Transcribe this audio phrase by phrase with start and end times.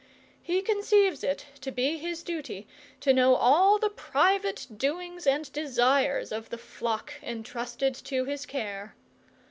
[0.41, 2.67] He conceives it to be his duty
[3.01, 8.95] to know all the private doings and desires of the flock entrusted to his care.